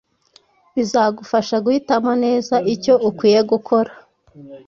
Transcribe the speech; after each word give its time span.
Bizagufasha 0.75 1.55
guhitamo 1.65 2.11
neza 2.23 2.55
icyo 2.73 2.93
ukwiye 3.09 3.39
gukora 3.51 3.91